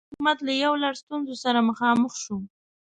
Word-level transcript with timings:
دغه 0.03 0.09
حکومت 0.13 0.37
له 0.47 0.53
یو 0.63 0.73
لړ 0.83 0.93
ستونزو 1.03 1.33
سره 1.43 1.67
مخامخ 1.69 2.11
شو. 2.23 2.37